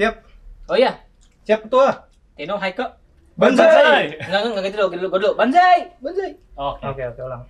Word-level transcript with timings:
Siap. 0.00 0.16
Oh 0.72 0.80
iya, 0.80 0.96
Siap 1.44 1.68
ketua. 1.68 2.08
Tino 2.32 2.56
Haike. 2.56 2.88
Banzai. 3.36 4.16
Enggak 4.16 4.40
enggak 4.48 4.64
gitu 4.72 4.76
dulu, 4.80 4.88
gitu 4.96 5.06
dulu. 5.12 5.28
Banzai, 5.36 5.92
banzai. 6.00 6.40
Oke. 6.56 6.88
Oke, 6.88 7.02
oke, 7.04 7.20
ulang. 7.20 7.44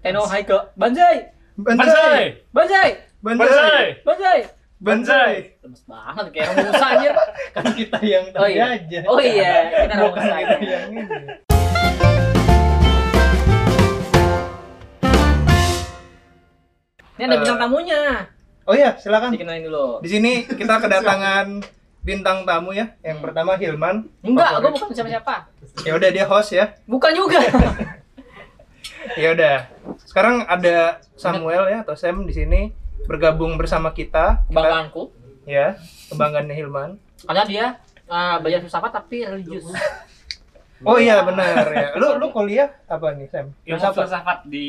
Tino 0.00 0.24
Haike. 0.24 0.56
Banzai, 0.72 1.36
Banzai. 1.60 2.40
banzai, 2.48 2.88
Banzai. 3.20 3.84
banzai. 4.08 4.38
Banzai. 4.80 5.32
Lemes 5.60 5.82
banget 5.84 6.26
kayak 6.32 6.48
orang 6.48 6.64
Musa 6.64 6.86
anjir. 6.96 7.12
Kan 7.52 7.64
kita 7.76 7.98
yang 8.08 8.24
Oh 8.32 8.40
tadi 8.40 8.56
iya. 8.56 8.64
aja. 8.72 8.98
Oh 9.04 9.20
iya, 9.20 9.52
kita 9.84 9.94
orang 10.00 10.12
Musa. 10.16 10.36
kita 10.40 10.64
yang 10.64 10.84
ini. 10.88 11.00
Ini 17.20 17.24
ada 17.28 17.36
bintang 17.36 17.60
tamunya. 17.60 18.00
Oh 18.68 18.74
iya, 18.76 18.96
silakan. 19.00 19.32
Dikenalin 19.34 19.66
dulu. 19.66 20.04
Di 20.04 20.08
sini 20.12 20.44
kita 20.44 20.80
kedatangan 20.80 21.60
bintang 22.00 22.48
tamu 22.48 22.72
ya. 22.72 22.96
Yang 23.04 23.18
pertama 23.24 23.56
Hilman. 23.56 24.08
Enggak, 24.24 24.60
gua 24.60 24.70
bukan 24.72 24.92
siapa-siapa. 24.92 25.34
Ya 25.84 25.92
udah 25.96 26.08
dia 26.12 26.24
host 26.28 26.50
ya. 26.56 26.76
Bukan 26.84 27.12
juga. 27.14 27.40
Ya 29.18 29.32
udah. 29.32 29.56
Sekarang 30.04 30.44
ada 30.44 31.00
Samuel 31.16 31.72
ya 31.72 31.82
atau 31.82 31.96
Sam 31.96 32.28
di 32.28 32.36
sini 32.36 32.70
bergabung 33.08 33.56
bersama 33.56 33.90
kita. 33.96 34.44
Kebanggaanku. 34.52 35.10
ya, 35.48 35.74
kebanggaannya 36.12 36.54
Hilman. 36.54 36.90
Karena 37.24 37.44
dia 37.48 37.64
uh, 38.06 38.36
belajar 38.38 38.60
filsafat 38.60 38.92
tapi 38.92 39.24
religius. 39.24 39.66
Oh 40.80 40.96
iya 40.96 41.20
benar 41.20 41.68
ya. 41.68 41.88
Lu 41.94 42.16
lu 42.16 42.32
kuliah 42.36 42.72
apa 42.86 43.12
nih 43.12 43.28
Sam? 43.28 43.52
Ilmu 43.52 43.76
Filsafat 43.76 43.96
filsafat 44.00 44.38
di 44.48 44.68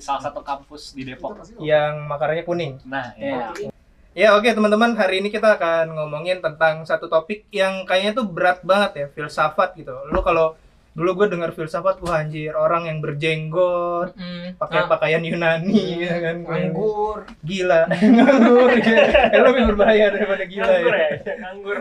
salah 0.00 0.22
satu 0.22 0.40
kampus 0.40 0.96
di 0.96 1.04
Depok. 1.04 1.36
yang 1.60 2.08
makaranya 2.08 2.42
kuning. 2.42 2.80
Nah, 2.84 3.12
Iya. 3.14 3.52
ya. 3.52 3.70
Ya 4.12 4.28
oke 4.36 4.44
teman-teman 4.44 4.92
hari 4.92 5.24
ini 5.24 5.32
kita 5.32 5.56
akan 5.56 5.96
ngomongin 5.96 6.44
tentang 6.44 6.84
satu 6.84 7.08
topik 7.08 7.48
yang 7.48 7.88
kayaknya 7.88 8.12
tuh 8.12 8.28
berat 8.28 8.60
banget 8.60 8.90
ya 8.94 9.06
filsafat 9.08 9.72
gitu. 9.74 9.92
Lu 10.08 10.20
kalau 10.20 10.52
dulu 10.92 11.10
gue 11.14 11.26
dengar 11.30 11.50
filsafat 11.50 11.98
wah 12.00 12.20
anjir 12.20 12.52
orang 12.52 12.84
yang 12.84 12.98
berjenggot 12.98 14.12
Mm, 14.12 14.56
pakai 14.56 14.78
ah, 14.78 14.86
pakaian 14.86 15.20
Yunani 15.20 16.00
ya 16.00 16.16
kan 16.18 16.36
anggur. 16.44 17.24
gila 17.40 17.88
nganggur 18.12 18.70
ya. 18.74 18.98
Eh, 19.26 19.40
lebih 19.40 19.62
berbahaya 19.68 20.06
daripada 20.08 20.44
gila 20.44 20.68
Nganggur 20.68 20.92
ya. 20.92 21.08
ya, 21.08 21.34
nganggur. 21.38 21.78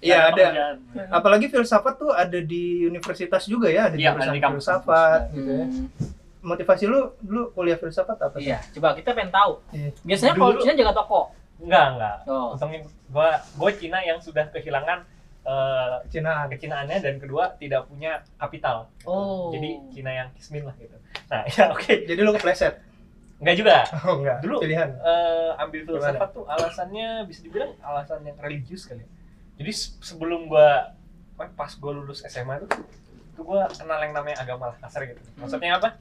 Iya 0.00 0.16
ada 0.24 0.42
pekerjaan. 0.42 0.76
apalagi 1.08 1.46
filsafat 1.46 1.94
tuh 1.96 2.10
ada 2.10 2.38
di 2.38 2.64
universitas 2.82 3.42
juga 3.44 3.68
ya 3.68 3.86
ada 3.86 3.94
di 3.94 4.02
Iya, 4.02 4.10
ada 4.10 4.18
jurusan 4.18 4.32
di 4.32 4.42
kampus. 4.42 4.54
filsafat 4.58 5.20
gitu 5.32 5.50
ya. 5.52 5.64
Hmm, 5.64 5.86
Motivasi 6.42 6.84
lu 6.84 7.00
dulu 7.20 7.42
kuliah 7.52 7.74
filsafat 7.74 8.18
apa 8.20 8.36
sih? 8.36 8.46
Iya, 8.48 8.58
coba 8.72 8.94
kita 8.94 9.10
pengen 9.12 9.30
tahu. 9.30 9.52
Iya. 9.68 9.90
Biasanya 10.00 10.32
kalau 10.36 10.52
Cina 10.56 10.74
jaga 10.74 10.92
toko. 10.94 11.20
Enggak, 11.56 11.86
enggak. 11.92 12.16
Oh. 12.24 12.52
Untungnya 12.52 12.80
gua 13.08 13.28
gua 13.54 13.70
Cina 13.72 13.98
yang 14.00 14.18
sudah 14.18 14.46
kehilangan 14.48 15.02
eh, 15.46 15.94
Kecinaan. 16.04 16.46
kecinaannya 16.50 16.96
dan 16.98 17.14
kedua 17.16 17.54
tidak 17.54 17.86
punya 17.86 18.18
kapital. 18.36 18.90
Oh. 19.02 19.48
Jadi 19.48 19.68
Cina 19.90 20.10
yang 20.12 20.28
kismin 20.32 20.62
lah 20.62 20.74
gitu. 20.76 20.98
Nah, 21.26 21.46
ya 21.54 21.70
oke. 21.70 21.92
Jadi 22.04 22.18
lu 22.18 22.34
kepleset. 22.34 22.74
Enggak 23.36 23.56
juga. 23.56 23.76
Oh 24.02 24.18
enggak. 24.18 24.38
Dulu- 24.40 24.58
pilihan. 24.58 24.90
Eh, 24.92 25.50
ambil 25.56 25.80
Gimana? 25.82 25.94
filsafat 26.10 26.28
tuh 26.32 26.44
alasannya 26.46 27.08
bisa 27.24 27.40
dibilang 27.40 27.72
alasan 27.78 28.20
yang 28.22 28.36
religius 28.36 28.84
kali. 28.84 29.00
ya. 29.00 29.08
Jadi 29.56 29.70
se- 29.70 29.94
sebelum 30.00 30.46
gua 30.46 30.92
pas 31.36 31.72
gua 31.74 31.92
lulus 31.92 32.24
SMA 32.24 32.64
tuh 32.64 32.68
tuh 33.36 33.44
gua 33.44 33.68
kenal 33.68 34.00
yang 34.00 34.12
namanya 34.12 34.40
agama 34.40 34.72
lah 34.72 34.76
kasar 34.80 35.04
gitu. 35.04 35.20
Maksudnya 35.36 35.76
apa? 35.76 36.00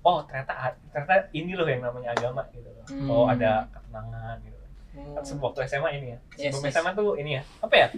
Oh 0.00 0.22
ternyata 0.22 0.54
ternyata 0.88 1.26
ini 1.32 1.52
loh 1.52 1.66
yang 1.66 1.82
namanya 1.82 2.14
agama 2.14 2.46
gitu. 2.52 2.64
loh. 2.64 2.86
Hmm. 2.86 3.08
Oh 3.08 3.24
ada 3.26 3.66
ketenangan 3.68 4.38
gitu. 4.40 4.58
Hmm. 4.94 5.14
Kan 5.14 5.22
sebelum 5.22 5.44
waktu 5.44 5.60
SMA 5.66 5.90
ini 5.92 6.06
ya. 6.08 6.18
Yes, 6.38 6.54
Sebelum 6.54 6.62
yes. 6.64 6.74
SMA 6.74 6.90
tuh 6.92 7.10
ini 7.14 7.30
ya. 7.34 7.42
Apa 7.58 7.74
ya? 7.76 7.88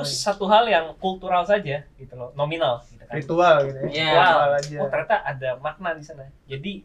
Terus 0.00 0.14
satu 0.16 0.44
hal 0.44 0.64
yang 0.64 0.92
kultural 0.96 1.42
saja 1.42 1.82
gitu 1.94 2.14
loh, 2.14 2.30
nominal 2.32 2.82
gitu 2.86 3.02
kan. 3.02 3.14
Ritual 3.14 3.56
gitu 3.66 3.78
ya. 3.78 3.88
Iya. 3.88 4.10
Ritual 4.14 4.50
aja. 4.54 4.76
Oh 4.78 4.88
ternyata 4.88 5.16
ada 5.22 5.50
makna 5.56 5.90
di 5.92 6.02
sana. 6.02 6.24
Jadi 6.44 6.82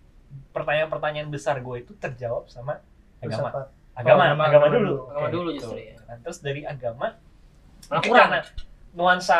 pertanyaan-pertanyaan 0.50 1.30
besar 1.30 1.60
gue 1.60 1.78
itu 1.80 1.94
terjawab 1.96 2.48
sama 2.48 2.82
agama. 3.20 3.50
Agama, 3.50 3.62
Oh, 3.94 4.02
agama, 4.02 4.24
agama, 4.26 4.44
agama 4.44 4.66
dulu. 4.68 4.78
dulu. 4.80 5.02
Agama 5.08 5.28
dulu 5.30 5.50
gitu. 5.54 5.58
justru 5.70 5.78
ya. 5.80 5.96
Nah, 6.04 6.18
terus 6.20 6.38
dari 6.40 6.62
agama, 6.64 7.08
mungkin 7.88 8.10
kurang. 8.10 8.26
karena 8.26 8.40
nuansa 8.92 9.40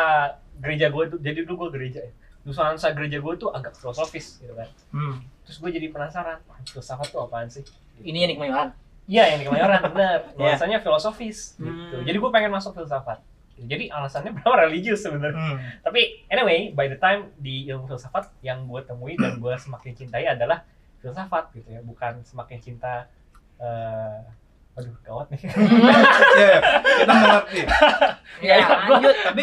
gereja 0.56 0.86
gue 0.88 1.04
tuh, 1.10 1.18
jadi 1.18 1.38
dulu 1.42 1.66
gue 1.66 1.70
gereja 1.74 2.00
ya. 2.00 2.12
Nuansa 2.44 2.92
gereja 2.92 3.18
gue 3.18 3.34
tuh 3.34 3.50
agak 3.50 3.74
filosofis 3.74 4.38
gitu 4.38 4.54
kan. 4.54 4.70
Hmm. 4.90 5.18
Terus 5.42 5.58
gue 5.58 5.70
jadi 5.72 5.86
penasaran, 5.90 6.38
"Wah, 6.46 6.58
filsafat 6.62 7.10
tuh 7.10 7.26
apaan 7.26 7.50
sih? 7.50 7.66
Ini 7.98 8.24
yang 8.24 8.30
di 8.30 8.36
Kemayoran. 8.38 8.68
Iya 9.04 9.24
yang 9.28 9.38
di 9.42 9.46
Kemayoran 9.46 9.80
bener. 9.90 10.18
Iya. 10.30 10.38
Nuansanya 10.38 10.78
filosofis 10.78 11.58
gitu. 11.58 11.96
Hmm. 11.98 12.06
Jadi 12.06 12.16
gue 12.16 12.30
pengen 12.30 12.50
masuk 12.50 12.72
filsafat. 12.72 13.18
Jadi 13.58 13.90
alasannya 13.90 14.32
berapa 14.40 14.66
religius 14.66 15.06
sebenarnya. 15.06 15.38
Hmm. 15.38 15.58
Tapi 15.86 16.26
anyway, 16.28 16.74
by 16.74 16.90
the 16.90 16.98
time 16.98 17.30
di 17.38 17.68
ilmu 17.70 17.86
filsafat 17.86 18.34
yang 18.42 18.66
gue 18.66 18.82
temui 18.82 19.14
dan 19.14 19.38
gue 19.42 19.54
semakin 19.56 19.92
cintai 19.94 20.26
adalah 20.26 20.66
filsafat 21.04 21.52
gitu 21.52 21.68
ya, 21.68 21.80
bukan 21.84 22.24
semakin 22.24 22.58
cinta 22.64 23.06
eh 23.60 24.43
aduh 24.74 24.94
gawat 25.00 25.26
nih. 25.30 25.40
Ya, 26.34 26.58
kita 26.98 27.12
mengerti. 27.14 27.60
Ya, 28.40 28.54
Iya, 28.56 28.66
gua- 28.82 28.98
lanjut. 28.98 29.14
Tapi 29.24 29.40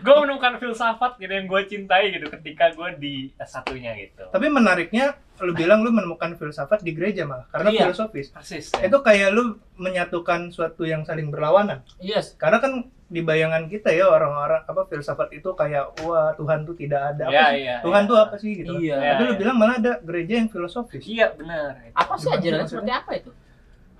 gue 0.00 0.14
menemukan 0.18 0.52
filsafat 0.56 1.12
gitu 1.16 1.28
yang 1.30 1.44
gue 1.44 1.60
cintai 1.66 2.04
gitu 2.10 2.26
ketika 2.30 2.72
gue 2.72 2.88
di 2.96 3.14
S1-nya 3.36 3.92
gitu. 3.98 4.24
tapi 4.28 4.48
menariknya 4.48 5.12
lu 5.38 5.52
bilang 5.52 5.80
lu 5.80 5.90
menemukan 5.90 6.34
filsafat 6.34 6.80
di 6.80 6.90
gereja 6.90 7.22
malah 7.22 7.44
karena 7.46 7.68
Iya. 7.70 7.80
filosofis. 7.84 8.32
Persis. 8.32 8.72
ya. 8.72 8.88
Itu 8.88 8.98
kayak 8.98 9.28
lu 9.30 9.44
menyatukan 9.78 10.48
suatu 10.48 10.82
yang 10.82 11.04
saling 11.04 11.28
berlawanan. 11.28 11.84
Yes. 11.98 12.32
Karena 12.34 12.58
kan 12.58 12.72
di 13.06 13.20
bayangan 13.20 13.64
kita 13.66 13.88
ya 13.90 14.04
orang-orang 14.06 14.64
apa 14.64 14.82
filsafat 14.84 15.32
itu 15.32 15.52
kayak 15.52 15.96
wah 16.00 16.32
Tuhan 16.34 16.64
tuh 16.64 16.74
tidak 16.74 17.14
ada. 17.14 17.24
Apa 17.24 17.32
Iya, 17.32 17.44
sih? 17.46 17.60
iya, 17.62 17.76
Tuhan 17.80 18.02
iya. 18.02 18.08
tuh 18.08 18.16
apa 18.18 18.34
sih 18.34 18.50
gitu. 18.54 18.72
Iya. 18.78 18.96
Tapi 18.98 19.22
lu 19.24 19.34
bilang 19.36 19.56
malah 19.56 19.76
ada 19.76 19.92
gereja 20.00 20.34
yang 20.34 20.48
filosofis. 20.48 21.04
Iya 21.04 21.26
benar. 21.32 21.76
Apa 21.92 22.12
sih 22.16 22.26
maksudnya? 22.26 22.64
seperti 22.64 22.92
apa 22.94 23.10
itu? 23.14 23.30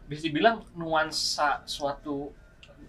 Bisa 0.09 0.25
dibilang 0.25 0.65
nuansa 0.73 1.61
suatu 1.63 2.33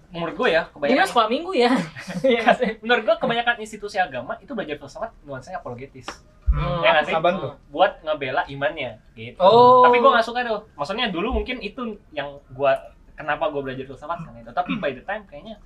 menurut 0.09 0.33
gue 0.33 0.49
ya 0.49 0.65
Ini 0.65 0.65
kan 0.65 0.73
kebanyakan 0.73 1.07
sekolah 1.07 1.29
minggu 1.29 1.51
ya. 1.53 1.71
Iya 2.25 2.41
menurut 2.81 3.03
gue 3.05 3.15
kebanyakan 3.19 3.55
institusi 3.61 3.99
agama 3.99 4.39
itu 4.39 4.51
belajar 4.51 4.75
filsafat 4.75 5.11
nuansanya 5.21 5.59
apologetis 5.59 6.07
Hmm. 6.49 6.81
Ya 6.81 7.05
sih? 7.05 7.13
Tuh? 7.13 7.53
buat 7.69 8.01
ngebela 8.01 8.41
imannya 8.49 8.97
gitu. 9.13 9.37
Oh. 9.37 9.85
Tapi 9.85 10.01
gue 10.01 10.09
nggak 10.09 10.25
suka 10.25 10.41
tuh. 10.41 10.65
Maksudnya 10.73 11.13
dulu 11.13 11.29
mungkin 11.31 11.61
itu 11.61 11.93
yang 12.09 12.41
gue 12.49 12.71
kenapa 13.13 13.53
gue 13.53 13.61
belajar 13.61 13.85
filsafat 13.85 14.17
kan 14.25 14.33
itu. 14.33 14.49
Tapi 14.49 14.71
by 14.81 14.91
the 14.91 15.05
time 15.05 15.29
kayaknya 15.29 15.61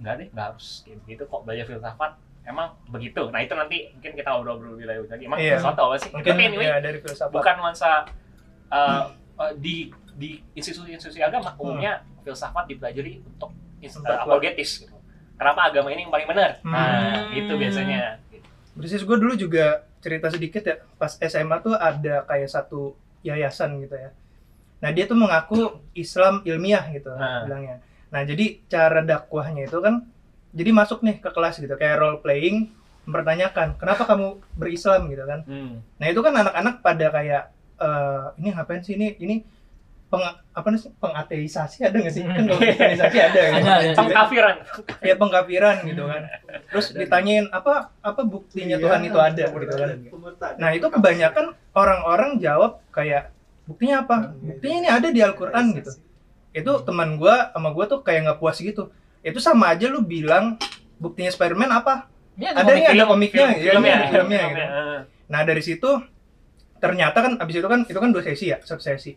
nggak 0.00 0.14
deh, 0.16 0.28
nggak 0.32 0.46
harus 0.48 0.80
kayak 0.80 1.04
gitu 1.04 1.22
kok 1.28 1.44
belajar 1.44 1.68
filsafat. 1.68 2.16
Emang 2.40 2.72
begitu. 2.88 3.28
Nah 3.28 3.40
itu 3.40 3.52
nanti 3.52 3.92
mungkin 3.92 4.12
kita 4.16 4.30
obrol-obrol 4.32 4.80
lebih 4.80 4.86
lanjut 4.88 5.08
lagi. 5.12 5.24
Emang 5.28 5.38
Iya. 5.38 5.60
filsafat 5.60 5.76
apa 5.76 5.96
sih? 6.00 6.10
Mungkin 6.10 6.32
Tapi 6.32 6.42
anyway, 6.42 6.66
ya 6.66 6.76
dari 6.80 6.98
filsafat. 7.00 7.28
bukan 7.30 7.54
nuansa 7.60 7.90
uh, 8.72 9.04
uh, 9.36 9.52
di 9.54 9.90
di 10.14 10.38
institusi-institusi 10.54 11.18
agama 11.18 11.54
umumnya 11.56 12.02
filsafat 12.22 12.66
dipelajari 12.66 13.20
untuk 13.20 13.50
uh, 13.50 14.18
apologetis 14.18 14.80
gitu. 14.80 14.94
Kenapa 15.34 15.66
agama 15.66 15.90
ini 15.90 16.06
yang 16.06 16.12
paling 16.12 16.28
benar? 16.30 16.62
Nah, 16.62 17.26
Hmm. 17.26 17.34
itu 17.34 17.52
biasanya. 17.52 18.22
Gitu. 18.30 18.46
Persis 18.74 19.02
gue 19.02 19.16
dulu 19.18 19.34
juga 19.34 19.82
cerita 19.98 20.28
sedikit 20.28 20.62
ya 20.62 20.76
pas 20.94 21.16
SMA 21.16 21.56
tuh 21.58 21.74
ada 21.74 22.22
kayak 22.24 22.46
satu 22.46 22.94
yayasan 23.22 23.80
gitu 23.80 23.96
ya. 23.96 24.10
Nah 24.78 24.90
dia 24.92 25.08
tuh 25.08 25.16
mengaku 25.16 25.80
Islam 25.92 26.44
ilmiah 26.44 26.84
gitu 26.92 27.08
Nah. 27.08 27.48
bilangnya. 27.48 27.80
Nah 28.12 28.20
jadi 28.22 28.60
cara 28.66 29.00
dakwahnya 29.00 29.64
itu 29.64 29.80
kan 29.80 30.04
jadi 30.52 30.70
masuk 30.70 31.02
nih 31.02 31.18
ke 31.18 31.30
kelas 31.32 31.58
gitu 31.58 31.74
kayak 31.74 31.98
role 31.98 32.20
playing 32.20 32.70
mempertanyakan 33.04 33.74
kenapa 33.76 34.04
kamu 34.04 34.38
berislam 34.54 35.08
gitu 35.08 35.24
kan. 35.24 35.40
Hmm. 35.44 35.80
Nah 35.96 36.06
itu 36.06 36.20
kan 36.20 36.34
anak-anak 36.36 36.74
pada 36.80 37.06
kayak 37.10 37.42
eh 37.76 38.24
ini 38.38 38.48
ngapain 38.50 38.80
sih? 38.80 38.94
Ini 38.94 39.18
ini 39.18 39.36
peng 40.06 40.22
apa 40.54 40.66
sih? 40.74 40.90
Pengateisasi 40.96 41.78
ada 41.82 41.96
nggak 41.96 42.12
sih? 42.12 42.22
Kan 42.22 42.44
kalau 42.44 42.60
kristenisasi 42.60 43.18
ada 43.18 43.40
gitu. 43.40 43.58
Ada, 43.58 43.72
ada. 43.74 43.96
Pengkafiran. 43.96 44.54
ya 45.02 45.14
pengkafiran 45.16 45.76
gitu 45.82 46.02
kan. 46.06 46.22
Terus 46.70 46.86
ditanyain 46.92 47.46
apa 47.50 47.90
apa 47.98 48.20
buktinya 48.22 48.76
Tuhan 48.78 49.00
itu 49.02 49.18
ada? 49.18 49.42
gitu 49.66 49.74
kan. 49.76 49.88
Nah 50.56 50.70
itu 50.70 50.86
kebanyakan 50.88 51.44
orang-orang 51.72 52.30
jawab 52.38 52.78
kayak 52.88 53.34
buktinya 53.64 53.96
apa? 54.02 54.16
Buktinya 54.38 54.76
ini 54.78 54.88
ada 54.88 55.08
di 55.08 55.20
Al-Quran 55.20 55.64
gitu. 55.74 55.90
Itu 56.54 56.72
teman 56.86 57.18
gua 57.18 57.50
sama 57.50 57.74
gua 57.74 57.84
tuh 57.84 58.00
kayak 58.00 58.20
nggak 58.24 58.38
puas 58.38 58.58
gitu. 58.58 58.94
Itu 59.20 59.40
sama 59.40 59.72
aja 59.72 59.90
lu 59.90 60.04
bilang 60.04 60.60
buktinya 60.96 61.32
Spiderman 61.32 61.68
apa? 61.68 62.06
Ada 62.54 62.70
nih, 62.70 62.84
ada 62.84 62.94
Film- 62.94 63.10
komiknya, 63.10 63.46
film- 63.46 63.54
ya, 63.54 63.70
filmnya, 63.72 63.94
ada 63.94 64.06
filmnya, 64.10 64.38
filmnya, 64.42 64.66
gitu. 64.66 64.98
nah 65.24 65.40
dari 65.42 65.62
situ 65.62 65.90
ternyata 66.84 67.18
kan 67.18 67.32
abis 67.38 67.54
itu 67.56 67.66
kan 67.66 67.80
itu 67.82 67.96
kan 67.96 68.10
dua 68.10 68.22
sesi 68.22 68.46
ya 68.46 68.58
satu 68.60 68.78
sesi 68.78 69.16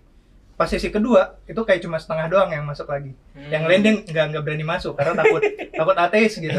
pas 0.53 0.65
sesi 0.65 0.87
kedua 0.87 1.37
itu 1.43 1.59
kayak 1.59 1.79
cuma 1.79 1.95
setengah 1.95 2.25
doang 2.27 2.49
yang 2.49 2.63
masuk 2.63 2.87
lagi 2.87 3.13
Hmm. 3.31 3.51
yang 3.51 3.63
lain 3.63 3.79
dia 3.79 3.93
nggak 3.99 4.25
nggak 4.31 4.43
berani 4.43 4.65
masuk 4.65 4.93
karena 4.93 5.13
takut 5.15 5.41
takut 5.77 5.95
ateis 5.95 6.33
gitu 6.35 6.57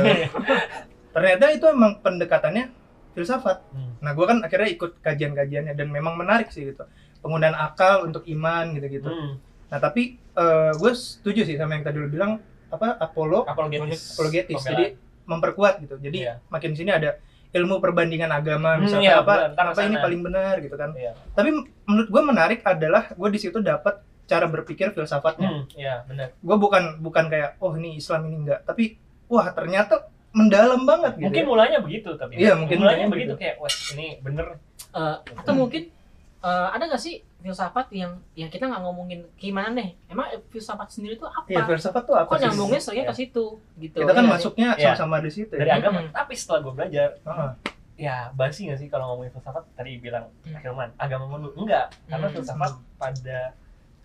ternyata 1.11 1.45
itu 1.51 1.67
emang 1.67 1.99
pendekatannya 1.99 2.71
filsafat 3.11 3.59
Hmm. 3.69 3.99
nah 3.99 4.13
gue 4.13 4.23
kan 4.23 4.39
akhirnya 4.41 4.69
ikut 4.71 5.01
kajian-kajiannya 5.01 5.75
dan 5.75 5.89
memang 5.89 6.15
menarik 6.15 6.49
sih 6.49 6.69
gitu 6.69 6.87
penggunaan 7.19 7.57
akal 7.57 8.05
untuk 8.05 8.23
iman 8.29 8.71
gitu-gitu 8.73 9.09
Hmm. 9.09 9.35
nah 9.67 9.79
tapi 9.79 10.17
gue 10.73 10.93
setuju 10.95 11.43
sih 11.43 11.57
sama 11.57 11.75
yang 11.75 11.83
tadi 11.83 11.99
lu 11.99 12.07
bilang 12.07 12.39
apa 12.69 12.95
Apollo 12.95 13.43
apologetis 13.45 14.15
apologetis. 14.15 14.61
Jadi 14.61 14.95
memperkuat 15.25 15.81
gitu. 15.83 15.97
Jadi 15.99 16.19
Iya. 16.23 16.41
makin 16.47 16.73
sini 16.73 16.89
ada 16.89 17.17
ilmu 17.49 17.81
perbandingan 17.81 18.29
agama 18.29 18.77
Hmm, 18.77 18.85
misalnya 18.85 19.11
iya, 19.17 19.25
apa 19.25 19.35
benar. 19.57 19.67
Apa 19.73 19.81
ini 19.81 19.89
ke 19.89 19.97
sana. 19.97 20.05
paling 20.05 20.21
benar 20.21 20.55
gitu 20.61 20.77
kan. 20.77 20.91
Iya. 20.93 21.13
Tapi 21.33 21.49
menurut 21.89 22.09
gue 22.13 22.23
menarik 22.23 22.61
adalah 22.65 23.05
gue 23.13 23.29
di 23.33 23.41
situ 23.41 23.59
dapat 23.65 24.05
cara 24.29 24.45
berpikir 24.45 24.93
filsafatnya. 24.93 25.49
Hmm, 25.49 25.65
iya 25.73 26.05
benar. 26.05 26.37
Gue 26.39 26.57
bukan 26.61 27.01
bukan 27.01 27.25
kayak 27.33 27.57
oh 27.65 27.73
ini 27.75 27.97
Islam 27.97 28.29
ini 28.29 28.37
enggak, 28.45 28.61
tapi 28.69 29.01
wah 29.33 29.49
ternyata 29.57 30.13
mendalam 30.37 30.85
banget 30.85 31.17
gitu. 31.17 31.25
Mungkin 31.33 31.45
ya. 31.45 31.49
mulanya 31.49 31.79
begitu 31.81 32.11
tapi. 32.21 32.33
Iya, 32.37 32.53
mungkin 32.53 32.77
mulanya 32.85 33.07
begitu 33.09 33.33
gitu. 33.33 33.41
kayak 33.41 33.57
wah 33.57 33.73
ini 33.97 34.07
bener. 34.21 34.47
Eh, 34.93 35.17
atau 35.41 35.53
mungkin 35.57 35.83
eh, 36.45 36.69
ada 36.77 36.85
nggak 36.85 37.01
sih 37.01 37.25
filsafat 37.39 37.87
yang 37.91 38.19
yang 38.35 38.47
kita 38.47 38.67
nggak 38.67 38.83
ngomongin 38.83 39.23
gimana 39.35 39.71
nih? 39.73 39.95
Emang 40.07 40.27
filsafat 40.49 40.91
sendiri 40.91 41.15
itu 41.15 41.25
apa? 41.25 41.47
Iya, 41.47 41.63
filsafat 41.65 42.03
tuh 42.03 42.15
apa 42.15 42.27
Kok 42.27 42.35
sih? 42.35 42.45
nyambungnya 42.45 42.81
seringnya 42.81 43.05
Iya. 43.05 43.11
ke 43.11 43.17
situ 43.17 43.45
gitu. 43.79 43.97
Kita 43.97 44.13
kan 44.13 44.25
Iya, 44.25 44.31
masuknya 44.31 44.69
Iya. 44.73 44.85
sama-sama 44.93 45.17
di 45.19 45.31
situ 45.31 45.53
dari 45.53 45.67
ya. 45.67 45.77
agama. 45.77 45.99
Hmm. 46.01 46.11
Tapi 46.11 46.33
setelah 46.35 46.61
gue 46.61 46.73
belajar, 46.75 47.09
Heeh. 47.17 47.51
ya 47.97 48.17
basi 48.33 48.67
gak 48.67 48.79
sih 48.79 48.87
kalau 48.87 49.05
ngomongin 49.09 49.31
filsafat 49.33 49.65
tadi 49.73 49.91
bilang 49.97 50.27
Hmm. 50.43 50.55
Hilman 50.57 50.91
agama 50.97 51.25
mulu 51.29 51.55
enggak 51.57 51.95
karena 52.05 52.27
Hmm. 52.27 52.35
filsafat 52.35 52.73
pada 52.95 53.39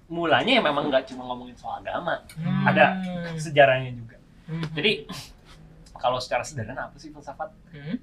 mulanya 0.05 0.51
ya 0.51 0.61
memang 0.61 0.87
nggak 0.87 1.05
cuma 1.07 1.25
ngomongin 1.25 1.53
soal 1.53 1.79
agama 1.79 2.21
Hmm. 2.33 2.65
Ada. 2.65 2.85
sejarahnya 3.35 3.93
juga 3.93 4.17
Hmm. 4.45 4.61
jadi 4.71 5.09
kalau 5.95 6.17
secara 6.17 6.41
sederhana 6.41 6.85
apa 6.85 6.97
sih 6.97 7.09
filsafat 7.09 7.49
Hmm. 7.71 7.97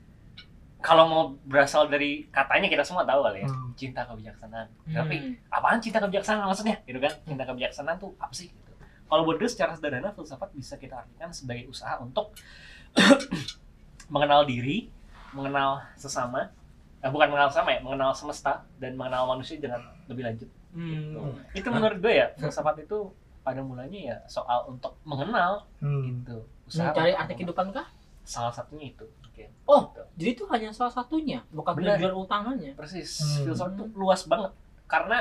Kalau 0.81 1.05
mau 1.05 1.23
berasal 1.45 1.87
dari 1.87 2.25
katanya 2.27 2.67
kita 2.67 2.81
semua 2.81 3.05
tahu 3.05 3.21
kali 3.23 3.41
ya 3.41 3.49
Hmm. 3.49 3.73
cinta 3.75 4.01
kebijaksanaan 4.03 4.69
Hmm. 4.83 4.95
tapi 4.95 5.17
apaan 5.49 5.79
cinta 5.79 5.99
kebijaksanaan 5.99 6.47
maksudnya 6.47 6.77
gitu 6.83 6.99
kan 6.99 7.13
cinta 7.23 7.45
kebijaksanaan 7.45 7.97
tuh 7.97 8.13
apa 8.17 8.33
sih 8.33 8.49
gitu. 8.49 8.73
kalau 9.07 9.23
buat 9.23 9.37
gue 9.37 9.47
secara 9.47 9.73
sederhana 9.73 10.11
filsafat 10.11 10.49
bisa 10.51 10.75
kita 10.75 10.99
artikan 10.99 11.29
sebagai 11.31 11.67
usaha 11.67 11.97
untuk 11.97 12.33
mengenal 14.09 14.43
diri 14.45 14.91
mengenal 15.31 15.85
sesama 15.95 16.51
eh, 16.99 17.09
bukan 17.09 17.29
mengenal 17.29 17.49
sesama 17.49 17.71
ya 17.71 17.81
mengenal 17.81 18.11
semesta 18.13 18.53
dan 18.77 18.93
mengenal 18.95 19.25
manusia 19.27 19.57
dengan 19.57 19.81
lebih 20.07 20.25
lanjut 20.25 20.51
Hmm. 20.71 21.35
itu 21.51 21.67
menurut 21.67 21.99
gue 21.99 22.15
ya 22.15 22.31
filsafat 22.37 22.79
itu 22.81 23.11
pada 23.41 23.59
mulanya 23.59 23.99
ya 23.99 24.17
soal 24.27 24.71
untuk 24.71 24.95
mengenal 25.03 25.67
Hmm. 25.77 26.23
gitu 26.23 26.47
usaha 26.65 26.89
Mencari 26.89 27.11
arti 27.13 27.35
kehidupan 27.35 27.75
kah? 27.75 27.91
Salah 28.31 28.55
satunya 28.55 28.87
itu 28.89 29.03
Oke. 29.27 29.51
Oh. 29.65 29.89
Gitu. 29.89 30.03
Jadi 30.17 30.31
itu 30.33 30.45
hanya 30.47 30.69
salah 30.71 30.93
satunya, 30.93 31.43
bukan 31.51 31.73
Benar. 31.75 31.97
tujuan 31.97 32.15
utamanya. 32.17 32.73
persis 32.75 33.11
Hmm. 33.19 33.45
filsafat 33.45 33.73
itu 33.75 33.85
luas 33.93 34.23
banget 34.25 34.53
karena 34.87 35.19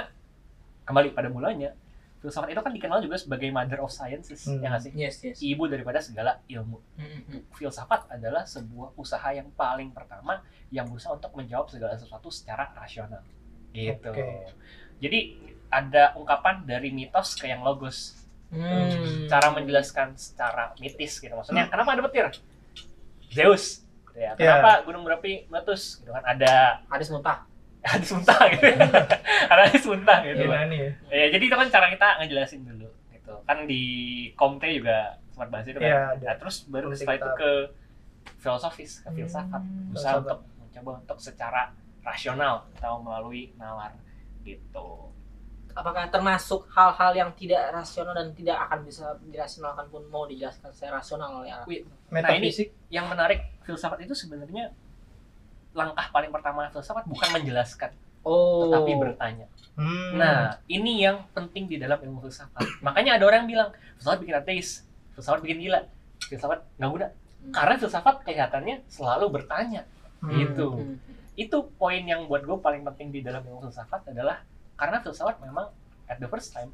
kembali 0.84 1.10
pada 1.12 1.28
mulanya 1.28 1.74
filsafat 2.20 2.50
itu 2.50 2.60
kan 2.60 2.70
dikenal 2.70 3.00
juga 3.00 3.16
sebagai 3.16 3.48
mother 3.48 3.80
of 3.80 3.90
sciences 3.90 4.44
Hmm. 4.44 4.60
ya 4.60 4.68
nggak 4.68 4.82
sih 4.82 4.92
Yes, 4.94 5.16
yes. 5.24 5.38
ibu 5.40 5.66
daripada 5.66 5.98
segala 6.00 6.42
ilmu 6.46 6.78
Hmm, 6.96 7.22
hmm. 7.24 7.42
filsafat 7.54 8.10
adalah 8.10 8.44
sebuah 8.44 8.92
usaha 8.94 9.30
yang 9.32 9.50
paling 9.52 9.90
pertama 9.90 10.42
yang 10.68 10.86
berusaha 10.86 11.14
untuk 11.14 11.32
menjawab 11.32 11.66
segala 11.68 11.96
sesuatu 11.96 12.28
secara 12.30 12.70
rasional 12.74 13.24
gitu 13.72 14.10
Oke. 14.10 14.52
jadi 14.98 15.20
ada 15.70 16.12
ungkapan 16.14 16.62
dari 16.64 16.90
mitos 16.90 17.34
ke 17.34 17.46
yang 17.46 17.62
logos 17.62 18.18
Hmm. 18.50 19.30
cara 19.30 19.54
menjelaskan 19.54 20.18
secara 20.18 20.74
mitis 20.76 21.18
gitu 21.18 21.30
maksudnya 21.32 21.70
kenapa 21.70 21.94
ada 21.94 22.02
petir 22.02 22.26
Zeus 23.30 23.86
gitu 24.06 24.18
ya 24.18 24.32
Ya. 24.32 24.60
kenapa 24.60 24.84
gunung 24.84 25.04
berapi 25.04 25.48
meletus 25.48 25.98
gitu 25.98 26.10
kan 26.10 26.24
ada 26.24 26.84
Hadis 26.88 27.08
muntah. 27.08 27.46
hadis 27.80 28.12
muntah 28.12 28.36
gitu 28.50 28.66
ada 29.52 29.62
hadis 29.64 29.86
muntah 29.86 30.20
gitu 30.22 30.44
nih 30.44 30.80
ya? 30.80 30.92
ya 31.08 31.26
jadi 31.32 31.44
itu 31.46 31.56
kan 31.56 31.68
cara 31.68 31.88
kita 31.88 32.08
ngejelasin 32.20 32.62
dulu 32.62 32.90
gitu 33.10 33.34
kan 33.46 33.64
di 33.64 33.84
komte 34.34 34.68
juga 34.68 35.16
sempat 35.30 35.48
bahas 35.50 35.66
itu 35.66 35.78
kan 35.78 35.88
Iya, 35.88 36.00
ada. 36.12 36.26
nah, 36.26 36.36
terus 36.36 36.56
baru 36.66 36.92
setelah 36.92 37.16
itu 37.18 37.30
ke 37.34 37.52
filosofis 38.38 38.92
ke 39.00 39.10
filsafat 39.14 39.62
Hmm. 39.62 39.90
berusaha 39.90 40.12
Filsafat. 40.12 40.24
untuk 40.26 40.40
mencoba 40.60 40.92
untuk 41.00 41.18
secara 41.20 41.62
rasional 42.02 42.68
atau 42.76 43.00
melalui 43.00 43.56
nalar 43.56 43.96
gitu 44.42 45.12
Apakah 45.80 46.12
termasuk 46.12 46.68
hal-hal 46.76 47.12
yang 47.16 47.30
tidak 47.34 47.72
rasional 47.72 48.12
dan 48.12 48.36
tidak 48.36 48.60
akan 48.68 48.84
bisa 48.84 49.16
dirasionalkan 49.24 49.88
pun 49.88 50.04
mau 50.12 50.28
dijelaskan 50.28 50.76
secara 50.76 51.00
rasional 51.00 51.40
oleh? 51.40 51.56
Wih, 51.64 51.88
Metafisik. 52.12 52.76
yang 52.92 53.08
menarik 53.08 53.48
filsafat 53.64 54.04
itu 54.04 54.12
sebenarnya 54.12 54.76
langkah 55.72 56.12
paling 56.12 56.34
pertama 56.34 56.68
filsafat 56.68 57.08
bukan 57.08 57.30
menjelaskan 57.32 57.94
Oh. 58.20 58.68
tetapi 58.68 59.00
bertanya 59.00 59.48
Hmm. 59.80 60.20
Nah, 60.20 60.60
ini 60.68 61.08
yang 61.08 61.24
penting 61.32 61.64
di 61.72 61.80
dalam 61.80 61.96
ilmu 61.96 62.20
filsafat. 62.20 62.84
Makanya 62.84 63.16
ada 63.16 63.24
orang 63.32 63.48
yang 63.48 63.50
bilang, 63.50 63.70
filsafat 63.96 64.20
bikin 64.20 64.36
ateis, 64.36 64.84
filsafat 65.16 65.40
bikin 65.40 65.64
gila, 65.64 65.88
filsafat 66.28 66.68
nggak 66.76 66.90
guna. 66.92 67.08
Hmm. 67.08 67.54
Karena 67.56 67.74
filsafat 67.80 68.16
kelihatannya 68.28 68.84
selalu 68.92 69.32
bertanya. 69.32 69.88
Hmm. 70.20 70.36
gitu. 70.36 70.68
Hmm. 70.84 71.00
Itu 71.40 71.72
poin 71.80 72.04
yang 72.04 72.28
buat 72.28 72.44
gue 72.44 72.60
paling 72.60 72.84
penting 72.92 73.16
di 73.16 73.24
dalam 73.24 73.40
ilmu 73.40 73.72
filsafat 73.72 74.12
adalah 74.12 74.44
karena 74.80 75.04
filsafat 75.04 75.44
memang 75.44 75.68
at 76.08 76.18
the 76.18 76.30
first 76.32 76.56
time 76.56 76.72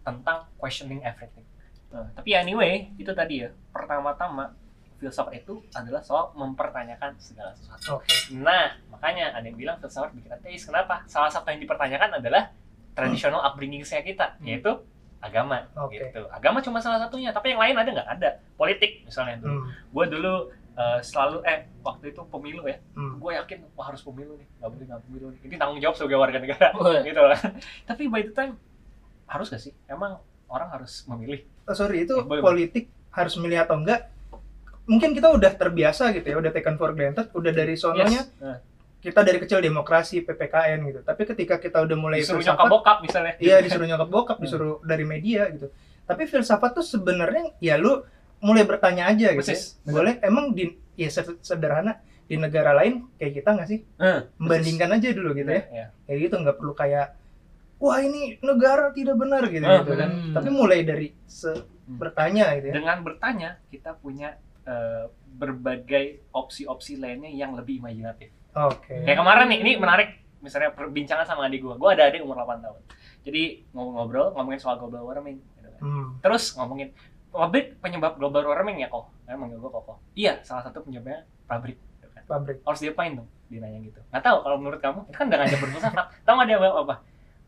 tentang 0.00 0.46
questioning 0.56 1.02
everything. 1.02 1.44
Nah, 1.90 2.06
tapi 2.14 2.32
anyway, 2.32 2.94
itu 2.96 3.10
tadi 3.10 3.42
ya, 3.42 3.50
pertama-tama 3.74 4.54
filsafat 5.02 5.42
itu 5.42 5.58
adalah 5.74 5.98
soal 6.00 6.30
mempertanyakan 6.38 7.18
segala 7.18 7.50
sesuatu. 7.58 7.98
Oke. 7.98 8.36
Nah, 8.38 8.78
makanya 8.94 9.34
ada 9.34 9.42
yang 9.42 9.58
bilang 9.58 9.76
filsafat 9.82 10.14
bikin 10.14 10.30
ateis. 10.30 10.62
Kenapa? 10.62 11.02
Salah 11.10 11.32
satu 11.32 11.50
yang 11.50 11.58
dipertanyakan 11.58 12.22
adalah 12.22 12.54
tradisional 12.94 13.42
upbringing 13.42 13.82
saya 13.82 14.06
kita, 14.06 14.38
Hmm. 14.38 14.46
yaitu 14.46 14.70
agama. 15.20 15.66
Oke. 15.76 15.98
Gitu. 15.98 16.22
Agama 16.30 16.60
cuma 16.60 16.78
salah 16.80 17.00
satunya, 17.00 17.32
tapi 17.32 17.52
yang 17.52 17.60
lain 17.60 17.76
ada 17.76 17.90
nggak? 17.90 18.08
Ada. 18.20 18.30
Politik 18.56 19.04
misalnya 19.04 19.40
dulu. 19.40 19.58
Hmm. 19.58 19.68
Gue 19.92 20.04
dulu 20.08 20.34
eh, 20.80 20.98
selalu 21.02 21.44
eh 21.44 21.58
waktu 21.80 22.04
itu 22.10 22.22
pemilu 22.24 22.64
ya, 22.64 22.80
Hmm. 22.92 23.16
gue 23.16 23.32
yakin 23.34 23.58
wah 23.70 23.86
harus 23.86 24.00
pemilu 24.00 24.32
nih, 24.34 24.48
nggak 24.54 24.70
boleh 24.70 24.84
nggak 24.86 25.02
pemilu 25.02 25.26
nih. 25.28 25.40
Ini 25.42 25.54
tanggung 25.56 25.78
jawab 25.78 25.94
sebagai 25.94 26.18
warga 26.18 26.38
negara, 26.38 26.68
gitu 27.04 27.20
lah. 27.22 27.38
tapi 27.84 28.02
by 28.06 28.22
the 28.22 28.32
time 28.32 28.56
harus 29.26 29.46
gak 29.46 29.60
sih? 29.60 29.76
Emang 29.86 30.18
orang 30.48 30.68
harus 30.70 31.04
memilih? 31.06 31.44
Oh, 31.62 31.72
sorry 31.72 32.02
itu 32.02 32.12
Eh, 32.12 32.24
boleh, 32.24 32.40
politik 32.40 32.84
harus 33.10 33.36
milih 33.36 33.58
atau 33.58 33.76
enggak 33.76 34.08
mungkin 34.84 35.10
kita 35.12 35.28
udah 35.28 35.52
terbiasa 35.52 36.10
gitu 36.10 36.26
ya 36.26 36.36
udah 36.36 36.50
taken 36.50 36.74
for 36.74 36.90
granted 36.90 37.30
udah 37.30 37.52
dari 37.52 37.74
sononya 37.74 38.22
Yes. 38.24 38.40
Nah, 38.40 38.58
kita 38.98 39.20
dari 39.20 39.38
kecil 39.38 39.58
demokrasi 39.60 40.20
ppkn 40.20 40.82
gitu 40.84 41.00
tapi 41.00 41.22
ketika 41.24 41.56
kita 41.56 41.78
udah 41.80 41.96
mulai 41.96 42.18
disuruh 42.18 42.38
filsafat 42.38 42.58
nyokap 42.58 42.72
bokap 42.72 42.96
misalnya. 43.00 43.32
iya 43.38 43.58
disuruh 43.58 43.86
nyokap 43.88 44.08
bokap 44.08 44.36
Hmm. 44.36 44.44
disuruh 44.44 44.74
dari 44.82 45.04
media 45.04 45.46
gitu 45.48 45.70
tapi 46.04 46.22
filsafat 46.24 46.70
tuh 46.72 46.82
sebenarnya 46.84 47.54
ya 47.58 47.74
lu 47.76 48.02
mulai 48.40 48.64
bertanya 48.64 49.06
aja 49.06 49.30
gitu 49.30 49.44
Persis. 49.44 49.76
ya. 49.78 49.90
boleh 49.90 50.14
emang 50.20 50.50
di 50.50 50.64
ya 50.94 51.08
se- 51.08 51.40
sederhana 51.40 51.96
di 52.22 52.34
negara 52.34 52.72
lain 52.72 53.10
kayak 53.14 53.32
kita 53.34 53.48
nggak 53.52 53.68
sih 53.68 53.80
Eh, 53.96 54.20
membandingkan 54.36 54.90
aja 54.90 55.08
dulu 55.10 55.34
gitu 55.34 55.50
ya 55.50 55.62
ya. 55.66 55.86
kayak 56.04 56.18
gitu 56.22 56.34
nggak 56.36 56.56
perlu 56.56 56.72
kayak 56.72 57.06
wah 57.76 57.98
ini 57.98 58.36
negara 58.40 58.90
tidak 58.90 59.16
benar 59.16 59.42
gitu, 59.46 59.62
Ah, 59.62 59.80
gitu 59.80 59.92
kan 59.94 60.10
hmm. 60.10 60.32
tapi 60.32 60.48
mulai 60.48 60.80
dari 60.82 61.12
se- 61.24 61.64
bertanya 61.86 62.54
gitu 62.54 62.66
ya 62.66 62.74
dengan 62.76 62.96
bertanya 63.00 63.50
kita 63.66 63.94
punya 63.94 64.36
eh, 64.62 65.04
berbagai 65.32 66.04
opsi-opsi 66.30 66.96
lainnya 66.96 67.28
yang 67.28 67.52
lebih 67.52 67.78
imajinatif. 67.78 68.28
oke 68.52 68.92
Kayak 69.00 69.16
kemarin 69.16 69.46
nih, 69.46 69.58
ini 69.58 69.72
menarik 69.74 70.08
misalnya 70.38 70.70
perbincangan 70.70 71.24
sama 71.24 71.46
adik 71.46 71.60
gue. 71.60 71.72
Gue 71.72 71.90
ada 71.90 72.04
adik 72.04 72.20
umur 72.20 72.36
8 72.36 72.60
tahun. 72.60 72.80
Jadi 73.20 73.42
ngobrol-ngobrol 73.70 74.32
ngomongin 74.32 74.58
soal 74.58 74.76
global 74.76 75.00
warming. 75.02 75.38
gitu 75.50 75.68
kan. 75.70 75.80
Hmm. 75.80 76.06
Terus 76.18 76.52
ngomongin 76.52 76.92
pabrik 77.30 77.78
penyebab 77.78 78.18
global 78.18 78.46
warming 78.50 78.82
ya 78.82 78.88
kok. 78.90 79.10
Emang 79.26 79.48
manggil 79.48 79.58
gue 79.62 79.70
kok. 79.70 79.98
Iya, 80.18 80.42
salah 80.42 80.62
satu 80.66 80.82
penyebabnya 80.82 81.24
pabrik. 81.46 81.78
gitu 81.78 82.06
kan. 82.10 82.22
pabrik 82.26 82.58
Harus 82.66 82.80
diapain 82.82 83.12
dong? 83.14 83.28
Dia 83.50 83.58
nanya 83.62 83.78
gitu. 83.82 84.00
Nggak 84.10 84.22
tahu 84.22 84.36
kalau 84.42 84.56
menurut 84.58 84.80
kamu 84.82 85.00
itu 85.06 85.16
kan 85.16 85.26
udah 85.30 85.38
ngajak 85.42 85.58
berfilsafat. 85.62 86.06
Tahu 86.26 86.34
nggak 86.34 86.48
dia 86.50 86.56
jawab 86.58 86.76
apa? 86.86 86.94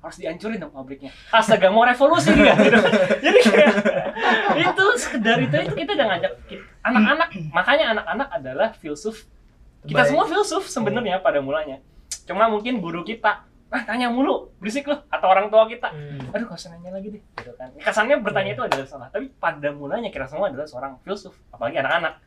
Harus 0.03 0.17
dihancurin 0.19 0.59
dong 0.59 0.73
pabriknya. 0.75 1.11
Astaga 1.31 1.71
mau 1.71 1.87
revolusi 1.87 2.35
dia. 2.35 2.55
Gitu. 2.59 2.81
Jadi 3.23 3.39
kayak 3.47 3.75
itu 4.59 4.85
sekedar 4.99 5.39
itu, 5.39 5.57
itu 5.63 5.75
kita 5.79 5.91
udah 5.95 6.07
ngajak 6.11 6.33
anak-anak. 6.83 7.29
Makanya 7.55 7.85
anak-anak 7.95 8.29
adalah 8.35 8.69
filsuf 8.75 9.31
kita 9.83 9.99
Baik. 9.99 10.09
semua 10.15 10.25
filsuf 10.31 10.65
sebenarnya 10.71 11.19
pada 11.19 11.43
mulanya 11.43 11.83
cuma 12.23 12.47
mungkin 12.47 12.79
guru 12.79 13.03
kita 13.03 13.43
ah 13.73 13.83
tanya 13.89 14.13
mulu 14.13 14.53
berisik 14.61 14.85
loh 14.85 15.01
atau 15.09 15.27
orang 15.33 15.49
tua 15.49 15.65
kita. 15.65 15.89
Hmm. 15.89 16.29
aduh 16.37 16.45
gak 16.53 16.61
usah 16.61 16.71
nanya 16.77 16.93
lagi 16.93 17.09
deh 17.09 17.23
gitu 17.41 17.53
kan. 17.57 17.73
Kesannya 17.81 18.21
bertanya 18.21 18.53
itu 18.53 18.63
adalah 18.63 18.87
salah 18.87 19.09
tapi 19.09 19.33
pada 19.33 19.73
mulanya 19.73 20.13
kita 20.13 20.29
semua 20.29 20.53
adalah 20.53 20.69
seorang 20.69 21.01
filsuf 21.01 21.33
apalagi 21.49 21.81
anak-anak 21.81 22.21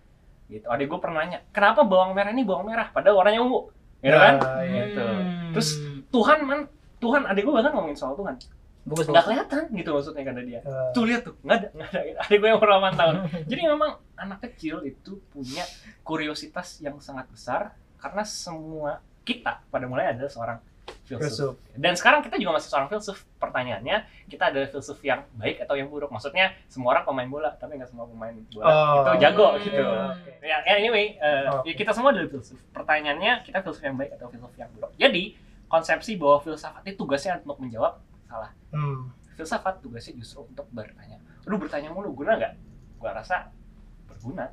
gitu. 0.50 0.66
Adik 0.66 0.90
gue 0.90 1.00
pernah 1.00 1.22
nanya 1.22 1.46
kenapa 1.54 1.86
bawang 1.86 2.18
merah 2.18 2.34
ini 2.34 2.42
bawang 2.42 2.66
merah 2.66 2.90
padahal 2.90 3.22
warnanya 3.22 3.46
ungu? 3.46 3.70
Gitu 4.02 4.18
kan? 4.18 4.36
Nah, 4.42 4.62
iya. 4.66 4.84
gitu. 4.90 5.02
Hmm. 5.06 5.52
Terus, 5.54 5.70
Tuhan 6.10 6.40
man 6.46 6.60
Tuhan 6.98 7.22
adik 7.30 7.42
gue 7.46 7.54
bahkan 7.54 7.72
ngomongin 7.78 7.98
soal 7.98 8.18
Tuhan. 8.18 8.36
Bagus 8.86 9.10
nggak 9.10 9.26
kelihatan 9.26 9.64
gitu 9.74 9.90
maksudnya 9.98 10.24
kata 10.26 10.42
dia. 10.46 10.60
Eh, 10.62 10.90
tuh 10.94 11.04
lihat 11.10 11.22
tuh 11.26 11.34
nggak 11.42 11.58
ada 11.58 11.68
nggak 11.74 11.90
ada 11.90 12.02
adik 12.26 12.38
gue 12.38 12.48
yang 12.50 12.58
umur 12.58 12.70
8 12.82 13.02
tahun. 13.02 13.16
Jadi 13.50 13.62
memang 13.66 13.92
anak 14.14 14.40
kecil 14.46 14.86
itu 14.86 15.22
punya 15.34 15.66
kuriositas 16.06 16.82
yang 16.86 16.98
sangat 17.02 17.26
besar 17.34 17.74
karena 17.98 18.22
semua 18.26 19.02
kita 19.26 19.66
pada 19.74 19.90
mulai 19.90 20.14
adalah 20.14 20.30
seorang 20.30 20.58
filsuf. 21.06 21.54
Dan 21.78 21.94
sekarang 21.94 22.20
kita 22.20 22.36
juga 22.36 22.58
masih 22.58 22.68
seorang 22.68 22.90
filsuf. 22.90 23.22
Pertanyaannya, 23.38 23.98
kita 24.26 24.50
adalah 24.50 24.66
filsuf 24.66 24.98
yang 25.00 25.22
baik 25.38 25.62
atau 25.62 25.78
yang 25.78 25.86
buruk? 25.86 26.10
Maksudnya 26.10 26.58
semua 26.66 26.98
orang 26.98 27.06
pemain 27.06 27.30
bola, 27.30 27.54
tapi 27.54 27.78
nggak 27.78 27.90
semua 27.90 28.10
pemain 28.10 28.34
bola 28.50 28.66
Oh. 28.66 29.06
itu 29.14 29.22
jago 29.22 29.48
Hmm. 29.54 29.62
gitu. 29.62 29.84
Ya, 30.42 30.58
ya, 30.66 30.74
anyway, 30.76 31.14
uh, 31.22 31.62
Oke. 31.62 31.70
ya 31.70 31.74
kita 31.78 31.92
semua 31.94 32.10
adalah 32.10 32.26
filsuf. 32.28 32.58
Pertanyaannya, 32.74 33.46
kita 33.46 33.62
filsuf 33.62 33.82
yang 33.82 33.96
baik 33.96 34.18
atau 34.18 34.28
filsuf 34.28 34.54
yang 34.58 34.70
buruk? 34.74 34.92
Jadi, 34.98 35.24
konsepsi 35.66 36.18
bahwa 36.18 36.42
filsafat 36.42 36.82
itu 36.84 36.98
tugasnya 36.98 37.38
untuk 37.40 37.58
menjawab 37.62 38.02
salah. 38.26 38.52
Hmm. 38.74 39.14
Filsafat 39.38 39.86
tugasnya 39.86 40.18
justru 40.18 40.42
untuk 40.42 40.66
bertanya. 40.70 41.22
Lu 41.46 41.62
bertanya 41.62 41.94
mulu 41.94 42.14
guna 42.14 42.34
nggak? 42.34 42.54
Gua 42.98 43.14
rasa 43.14 43.54
berguna. 44.08 44.50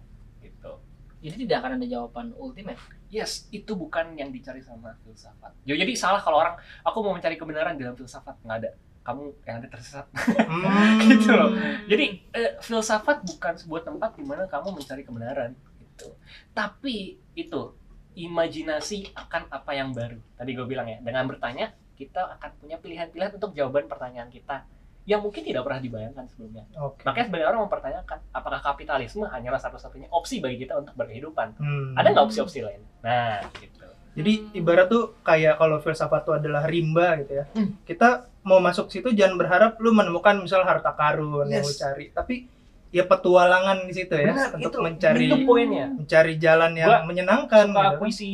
Jadi 1.22 1.46
tidak 1.46 1.62
akan 1.62 1.78
ada 1.78 1.86
jawaban 1.86 2.26
ultimate. 2.34 2.78
Yes, 3.06 3.46
itu 3.54 3.78
bukan 3.78 4.18
yang 4.18 4.34
dicari 4.34 4.58
sama 4.58 4.98
filsafat. 5.06 5.54
Ya, 5.62 5.78
jadi 5.78 5.94
salah 5.94 6.18
kalau 6.18 6.42
orang 6.42 6.58
aku 6.82 6.98
mau 6.98 7.14
mencari 7.14 7.38
kebenaran 7.38 7.78
dalam 7.78 7.94
filsafat 7.94 8.42
nggak 8.42 8.58
ada. 8.58 8.70
Kamu 9.06 9.34
yang 9.46 9.62
ada 9.62 9.68
tersesat. 9.70 10.06
Hmm. 10.14 10.98
Gitu 11.10 11.30
loh. 11.30 11.54
Jadi 11.86 12.26
eh, 12.34 12.58
filsafat 12.58 13.22
bukan 13.22 13.54
sebuah 13.54 13.82
tempat 13.86 14.18
di 14.18 14.26
mana 14.26 14.50
kamu 14.50 14.82
mencari 14.82 15.02
kebenaran 15.06 15.54
gitu. 15.78 16.18
Tapi 16.50 17.22
itu 17.38 17.62
imajinasi 18.18 19.14
akan 19.14 19.48
apa 19.48 19.70
yang 19.72 19.94
baru. 19.94 20.18
Tadi 20.36 20.50
gue 20.52 20.66
bilang 20.66 20.90
ya, 20.90 20.98
dengan 21.00 21.24
bertanya 21.30 21.72
kita 21.96 22.34
akan 22.38 22.50
punya 22.58 22.76
pilihan-pilihan 22.82 23.38
untuk 23.38 23.54
jawaban 23.54 23.86
pertanyaan 23.86 24.28
kita 24.28 24.66
yang 25.02 25.18
mungkin 25.18 25.42
tidak 25.42 25.66
pernah 25.66 25.78
dibayangkan 25.78 26.24
sebelumnya. 26.26 26.62
Oke. 26.78 27.02
Makanya 27.02 27.26
sebenarnya 27.26 27.48
orang 27.50 27.62
mempertanyakan 27.66 28.18
apakah 28.30 28.60
kapitalisme 28.62 29.26
hanyalah 29.26 29.58
satu-satunya 29.58 30.06
opsi 30.08 30.38
bagi 30.38 30.62
kita 30.62 30.78
untuk 30.78 30.94
berkehidupan. 30.94 31.58
Hmm. 31.58 31.98
Ada 31.98 32.14
nggak 32.14 32.24
opsi-opsi 32.24 32.62
lain? 32.62 32.82
Nah, 33.02 33.42
gitu. 33.56 33.82
Jadi 34.12 34.32
ibarat 34.54 34.86
tuh 34.86 35.18
kayak 35.20 35.56
kalau 35.56 35.80
filsafat 35.80 36.22
itu 36.22 36.32
adalah 36.36 36.62
rimba 36.64 37.18
gitu 37.18 37.32
ya. 37.34 37.44
Hmm. 37.50 37.74
Kita 37.82 38.08
mau 38.42 38.58
masuk 38.58 38.88
situ 38.88 39.10
jangan 39.10 39.34
berharap 39.36 39.78
lu 39.78 39.90
menemukan 39.90 40.38
misal 40.38 40.62
harta 40.62 40.92
karun 40.92 41.46
yang 41.46 41.62
lu 41.62 41.70
Yes. 41.70 41.78
cari, 41.78 42.10
tapi 42.10 42.34
ya 42.90 43.02
petualangan 43.02 43.82
di 43.82 43.94
situ 43.96 44.12
ya 44.12 44.30
Benar, 44.30 44.52
untuk 44.54 44.68
itu, 44.70 44.78
mencari 44.84 45.24
itu 45.24 45.36
poinnya. 45.42 45.86
mencari 45.88 46.34
jalan 46.36 46.76
yang 46.76 46.90
Gua 46.92 47.00
menyenangkan 47.08 47.66
suka 47.66 47.82
gitu. 47.88 47.98
puisi 47.98 48.30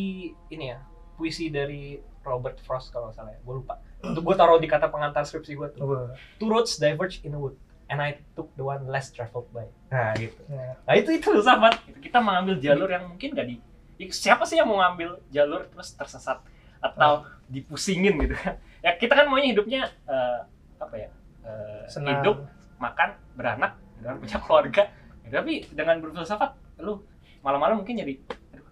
ini 0.50 0.64
ya 0.66 0.78
puisi 1.14 1.46
dari 1.46 1.94
Robert 2.20 2.58
Frost 2.58 2.90
kalau 2.90 3.06
nggak 3.06 3.16
salah 3.16 3.30
ya 3.30 3.38
gue 3.38 3.54
lupa 3.54 3.78
untuk 3.98 4.22
gue 4.22 4.34
taruh 4.34 4.58
di 4.58 4.70
kata 4.70 4.86
pengantar 4.88 5.26
skripsi 5.26 5.52
gue 5.54 5.68
tuh. 5.74 6.10
Two 6.38 6.48
roads 6.48 6.78
diverge 6.78 7.18
in 7.26 7.34
a 7.34 7.40
wood 7.40 7.58
and 7.88 7.98
I 7.98 8.20
took 8.36 8.52
the 8.54 8.62
one 8.62 8.84
less 8.86 9.08
traveled 9.10 9.48
by. 9.50 9.66
Nah 9.88 10.12
gitu. 10.14 10.38
Ya. 10.46 10.76
nah 10.84 10.94
itu 10.94 11.10
itu 11.16 11.28
sahabat 11.40 11.80
Gitu. 11.88 11.98
kita 12.04 12.20
mengambil 12.20 12.60
jalur 12.60 12.88
yang 12.88 13.08
mungkin 13.08 13.32
gak 13.32 13.48
di 13.48 13.56
ya, 13.96 14.06
siapa 14.12 14.44
sih 14.44 14.60
yang 14.60 14.68
mau 14.68 14.78
ngambil 14.78 15.18
jalur 15.32 15.64
terus 15.72 15.96
tersesat 15.96 16.38
atau 16.78 17.24
dipusingin 17.48 18.14
gitu? 18.22 18.36
Kan 18.38 18.60
ya 18.84 18.94
kita 18.94 19.16
kan 19.16 19.26
maunya 19.26 19.50
hidupnya 19.56 19.88
eh, 20.06 20.38
apa 20.78 20.94
ya 20.94 21.08
eh, 21.42 21.82
Senang. 21.90 22.20
hidup 22.22 22.44
makan 22.78 23.16
beranak 23.34 23.74
dan 23.98 24.20
punya 24.22 24.38
keluarga. 24.38 24.82
Ya, 25.26 25.42
tapi 25.42 25.66
dengan 25.74 25.98
berfilsafat 25.98 26.54
lu 26.78 27.02
malam-malam 27.42 27.82
mungkin 27.82 27.98
jadi 27.98 28.14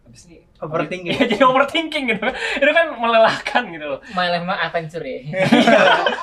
habis 0.06 0.22
ini 0.24 0.38
Overthinking. 0.56 1.12
Iya, 1.12 1.24
jadi 1.28 1.42
overthinking 1.42 2.04
gitu 2.08 2.24
itu 2.56 2.72
kan 2.72 2.86
melelahkan 2.94 3.62
gitu 3.68 3.86
loh 3.86 4.00
My 4.10 4.26
life 4.28 4.42
my 4.42 4.56
adventure 4.56 5.02
ya. 5.02 5.20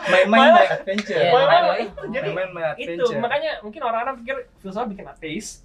Main-main 0.05 0.51
my 0.57 0.65
adventure. 0.71 1.19
Iya, 1.19 1.29
main-main. 1.29 1.85
itu 1.85 2.03
jadi 2.09 2.27
Main-main 2.27 2.49
my 2.49 2.63
itu 2.73 2.91
adventure. 2.97 3.19
makanya 3.19 3.51
mungkin 3.59 3.81
orang-orang 3.81 4.15
pikir 4.19 4.35
filsafat 4.57 4.87
bikin 4.89 5.05
ateis 5.05 5.61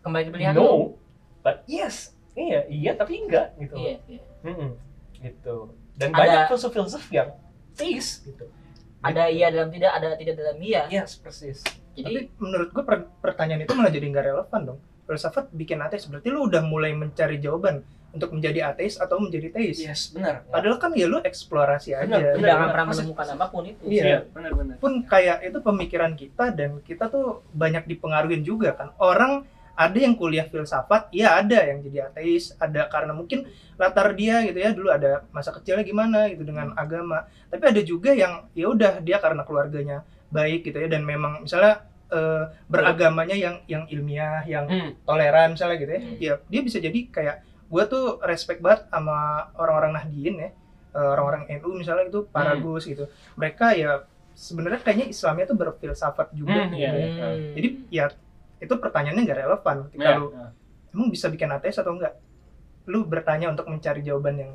Kembali 0.00 0.22
ke 0.24 0.32
pilihan 0.32 0.54
no 0.54 0.94
but 1.38 1.66
yes 1.66 2.14
iya 2.32 2.64
iya 2.66 2.92
tapi 2.92 3.18
enggak 3.20 3.52
gitu 3.56 3.74
Iya, 3.76 3.94
iya. 4.06 4.22
Mm-mm. 4.42 4.70
gitu 5.18 5.74
dan 5.94 6.08
Ada- 6.08 6.16
banyak 6.16 6.40
filsuf-filsuf 6.48 7.04
yang 7.10 7.34
teis 7.74 8.22
gitu 8.22 8.46
Ada 8.98 9.26
iya 9.26 9.46
dalam 9.48 9.68
tidak, 9.68 9.90
ada 9.92 10.14
tidak 10.14 10.34
dalam 10.34 10.56
iya. 10.58 10.86
yes 10.88 11.14
persis 11.14 11.62
Jadi 11.92 12.14
Tapi 12.24 12.38
menurut 12.38 12.70
gue 12.70 12.82
per- 12.82 13.10
pertanyaan 13.18 13.62
itu 13.62 13.72
malah 13.72 13.90
jadi 13.90 14.06
nggak 14.06 14.24
relevan 14.24 14.60
dong. 14.64 14.78
Filsafat 15.08 15.48
bikin 15.56 15.80
ateis 15.80 16.04
berarti 16.04 16.28
lu 16.28 16.44
udah 16.44 16.60
mulai 16.60 16.92
mencari 16.92 17.40
jawaban 17.40 17.80
untuk 18.08 18.32
menjadi 18.32 18.72
ateis 18.72 18.96
atau 18.96 19.20
menjadi 19.20 19.52
teis. 19.52 19.80
yes 19.80 20.12
benar 20.12 20.44
Padahal 20.48 20.80
kan 20.80 20.92
ya 20.96 21.04
lu 21.08 21.20
eksplorasi 21.20 21.92
aja. 21.92 22.08
Benar, 22.08 22.36
tidak 22.36 22.40
benar. 22.40 22.56
akan 22.56 22.68
pernah 22.72 22.86
menemukan 22.92 23.26
apa 23.36 23.46
pun 23.52 23.62
itu. 23.68 23.82
Iya. 23.84 24.04
iya 24.04 24.18
benar-benar 24.28 24.76
pun 24.80 24.92
kayak 25.04 25.38
itu 25.44 25.58
pemikiran 25.60 26.12
kita 26.16 26.44
dan 26.52 26.70
kita 26.84 27.08
tuh 27.08 27.44
banyak 27.56 27.84
dipengaruhi 27.88 28.40
juga 28.44 28.76
kan 28.76 28.92
orang 29.00 29.44
ada 29.78 29.94
yang 29.94 30.18
kuliah 30.18 30.42
filsafat 30.50 31.06
ya 31.14 31.38
ada 31.38 31.62
yang 31.62 31.78
jadi 31.86 32.10
ateis 32.10 32.50
ada 32.58 32.90
karena 32.90 33.14
mungkin 33.14 33.46
latar 33.78 34.10
dia 34.18 34.42
gitu 34.42 34.58
ya 34.58 34.74
dulu 34.74 34.90
ada 34.90 35.22
masa 35.30 35.54
kecilnya 35.54 35.86
gimana 35.86 36.26
gitu 36.34 36.42
dengan 36.42 36.74
agama 36.74 37.30
tapi 37.46 37.62
ada 37.62 37.80
juga 37.86 38.10
yang 38.10 38.50
ya 38.58 38.74
udah 38.74 38.98
dia 38.98 39.22
karena 39.22 39.46
keluarganya 39.46 40.02
baik 40.34 40.66
gitu 40.66 40.82
ya 40.82 40.90
dan 40.90 41.06
memang 41.06 41.46
misalnya 41.46 41.87
eh, 42.08 42.44
beragamanya 42.64 43.34
yang 43.34 43.60
yang 43.64 43.84
ilmiah 43.86 44.40
yang 44.44 44.64
Hmm. 44.64 44.90
toleran 45.02 45.52
misalnya 45.52 45.76
gitu 45.76 45.90
ya 45.90 46.00
Hmm. 46.00 46.16
ya 46.18 46.32
dia 46.42 46.60
bisa 46.62 46.78
jadi 46.78 46.98
kayak 47.06 47.36
gue 47.64 47.82
tuh 47.84 48.04
respect 48.22 48.58
banget 48.58 48.88
sama 48.88 49.18
orang-orang 49.54 49.92
Nahdien 49.94 50.36
ya 50.38 50.50
eh, 50.90 51.04
orang-orang 51.06 51.44
NU 51.54 51.70
misalnya 51.74 52.06
itu 52.06 52.24
Paragus 52.26 52.84
gitu 52.84 53.04
mereka 53.34 53.72
ya 53.72 54.08
sebenarnya 54.32 54.80
kayaknya 54.80 55.06
Islamnya 55.06 55.44
tuh 55.44 55.56
berfilsafat 55.56 56.32
juga 56.32 56.54
Hmm, 56.58 56.72
gitu 56.72 56.80
iya. 56.80 56.90
ya. 56.90 57.08
Hmm. 57.28 57.52
jadi 57.52 57.68
ya 57.90 58.04
itu 58.58 58.74
pertanyaannya 58.74 59.22
nggak 59.22 59.38
relevan 59.38 59.76
ketika 59.86 60.02
Ya, 60.06 60.16
lu 60.16 60.26
ya. 60.30 60.46
emang 60.90 61.08
bisa 61.08 61.26
bikin 61.26 61.48
ateis 61.48 61.76
atau 61.76 61.92
enggak 61.92 62.16
lu 62.84 63.04
bertanya 63.04 63.48
untuk 63.48 63.66
mencari 63.66 64.00
jawaban 64.00 64.34
yang 64.38 64.52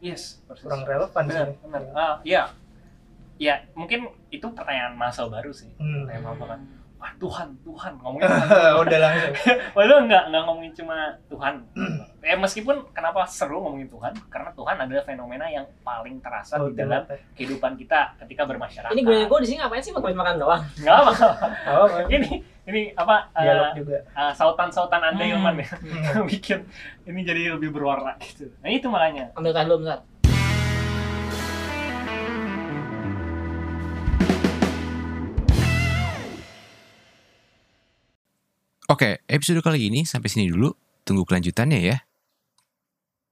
yes 0.00 0.42
persis. 0.44 0.62
kurang 0.62 0.82
relevan 0.82 1.24
benar 1.24 1.46
sih 1.46 1.56
benar 1.62 1.82
ah 1.92 2.16
iya 2.22 2.50
ya 3.36 3.62
mungkin 3.72 4.02
itu 4.28 4.46
pertanyaan 4.48 4.94
masa 4.94 5.24
baru 5.24 5.50
sih 5.50 5.70
Hmm. 5.72 6.04
pertanyaan 6.04 6.26
apa 6.28 6.44
kan 6.48 6.60
wah 6.98 7.12
Tuhan 7.14 7.48
Tuhan 7.62 7.92
ngomongin 7.98 8.26
Tuhan 8.28 8.74
udah 8.78 8.98
langsung 8.98 9.32
Padahal 9.76 10.00
nggak 10.04 10.22
nggak 10.28 10.42
ngomongin 10.44 10.72
cuma 10.74 10.96
Tuhan. 11.26 11.54
ya 12.20 12.34
meskipun 12.42 12.76
kenapa 12.90 13.22
seru 13.24 13.62
ngomongin 13.62 13.86
Tuhan? 13.86 14.12
Karena 14.26 14.50
Tuhan 14.52 14.76
adalah 14.76 15.02
fenomena 15.02 15.46
yang 15.46 15.66
paling 15.80 16.18
terasa 16.18 16.58
di 16.60 16.74
dalam 16.74 17.06
kehidupan 17.32 17.74
kita 17.74 18.18
ketika 18.20 18.42
bermasyarakat. 18.44 18.90
Ini 18.90 19.02
gue 19.02 19.18
gue 19.24 19.38
di 19.40 19.48
sini 19.48 19.58
ngapain 19.58 19.80
sih 19.80 19.94
makan 19.94 20.12
makan 20.12 20.34
doang? 20.36 20.62
nggak 20.82 20.96
apa. 20.96 21.12
oh, 21.72 21.88
ini 22.10 22.30
ini 22.64 22.92
apa? 22.92 23.32
eh, 23.32 23.42
dialog 23.42 23.70
juga 23.74 23.98
eh, 24.04 24.32
sautan-sautan 24.34 25.00
anda 25.00 25.22
Hmm. 25.22 25.32
Ilman 25.34 25.54
ya, 25.56 25.68
Hmm. 25.72 26.26
bikin 26.26 26.58
ini 27.04 27.20
jadi 27.22 27.54
lebih 27.54 27.70
berwarna 27.70 28.18
gitu. 28.20 28.50
Nah 28.60 28.68
itu 28.68 28.86
makanya. 28.86 29.32
Ambil 29.32 29.54
tas 29.54 29.64
dulu 29.64 29.86
bentar. 29.86 29.98
Oke, 38.88 39.20
episode 39.28 39.60
kali 39.60 39.92
ini 39.92 40.08
sampai 40.08 40.32
sini 40.32 40.48
dulu. 40.48 40.72
Tunggu 41.04 41.28
kelanjutannya 41.28 41.76
ya. 41.84 42.07